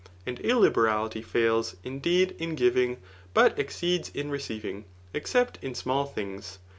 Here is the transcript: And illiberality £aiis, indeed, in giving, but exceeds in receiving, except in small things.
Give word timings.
And 0.25 0.39
illiberality 0.39 1.21
£aiis, 1.21 1.75
indeed, 1.83 2.35
in 2.39 2.55
giving, 2.55 2.97
but 3.35 3.59
exceeds 3.59 4.09
in 4.09 4.31
receiving, 4.31 4.85
except 5.13 5.59
in 5.63 5.75
small 5.75 6.07
things. 6.07 6.57